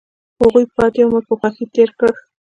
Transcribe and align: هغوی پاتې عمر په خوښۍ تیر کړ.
هغوی 0.41 0.65
پاتې 0.75 0.99
عمر 1.05 1.23
په 1.29 1.33
خوښۍ 1.39 1.65
تیر 1.73 1.89
کړ. 1.99 2.13